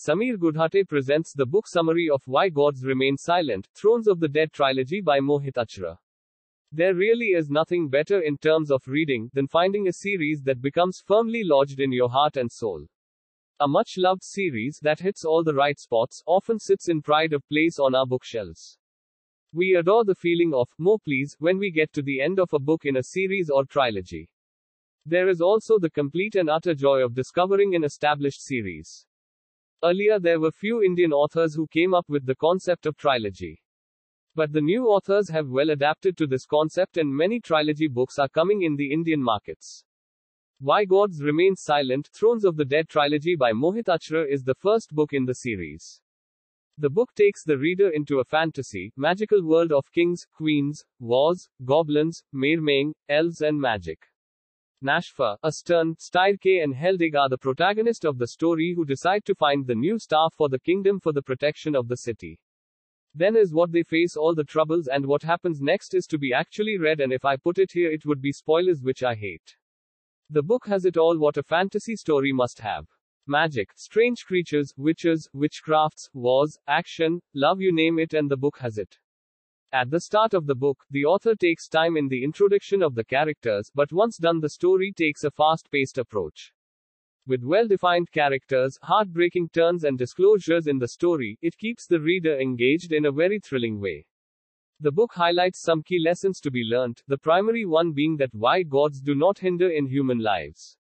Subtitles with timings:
[0.00, 4.50] Samir Gudhate presents the book summary of Why Gods Remain Silent, Thrones of the Dead
[4.50, 5.98] trilogy by Mohit Achra.
[6.72, 11.02] There really is nothing better in terms of reading than finding a series that becomes
[11.04, 12.86] firmly lodged in your heart and soul.
[13.60, 17.46] A much loved series that hits all the right spots often sits in pride of
[17.50, 18.78] place on our bookshelves.
[19.52, 22.58] We adore the feeling of more please when we get to the end of a
[22.58, 24.30] book in a series or trilogy.
[25.04, 29.06] There is also the complete and utter joy of discovering an established series.
[29.82, 33.62] Earlier, there were few Indian authors who came up with the concept of trilogy.
[34.34, 38.28] But the new authors have well adapted to this concept, and many trilogy books are
[38.28, 39.84] coming in the Indian markets.
[40.58, 44.94] Why Gods Remain Silent Thrones of the Dead trilogy by Mohit Achra is the first
[44.94, 46.02] book in the series.
[46.76, 52.22] The book takes the reader into a fantasy, magical world of kings, queens, wars, goblins,
[52.32, 54.09] mermaid, elves, and magic.
[54.82, 59.66] Nashfa, Astern, Styrke, and Heldig are the protagonists of the story who decide to find
[59.66, 62.40] the new staff for the kingdom for the protection of the city.
[63.14, 66.32] Then is what they face all the troubles, and what happens next is to be
[66.32, 69.54] actually read, and if I put it here, it would be spoilers, which I hate.
[70.30, 72.86] The book has it all what a fantasy story must have.
[73.26, 78.78] Magic, strange creatures, witches, witchcrafts, wars, action, love you name it, and the book has
[78.78, 78.96] it.
[79.72, 83.04] At the start of the book, the author takes time in the introduction of the
[83.04, 86.52] characters, but once done, the story takes a fast paced approach.
[87.28, 92.36] With well defined characters, heartbreaking turns, and disclosures in the story, it keeps the reader
[92.40, 94.08] engaged in a very thrilling way.
[94.80, 98.64] The book highlights some key lessons to be learnt, the primary one being that why
[98.64, 100.78] gods do not hinder in human lives.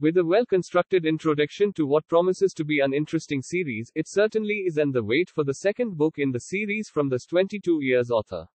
[0.00, 4.62] With a well constructed introduction to what promises to be an interesting series, it certainly
[4.64, 8.08] is, and the wait for the second book in the series from this 22 years
[8.08, 8.46] author.